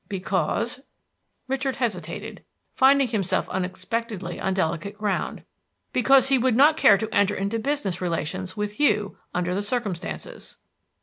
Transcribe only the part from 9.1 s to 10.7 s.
under the circumstances."